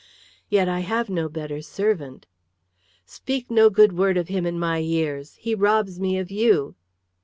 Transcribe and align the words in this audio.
"Yet 0.49 0.67
I 0.67 0.79
have 0.79 1.11
no 1.11 1.29
better 1.29 1.61
servant!" 1.61 2.25
"Speak 3.05 3.51
no 3.51 3.69
good 3.69 3.93
word 3.95 4.17
of 4.17 4.29
him 4.29 4.47
in 4.47 4.57
my 4.57 4.79
ears! 4.79 5.35
He 5.35 5.53
robs 5.53 5.99
me 5.99 6.17
of 6.17 6.31
you." 6.31 6.73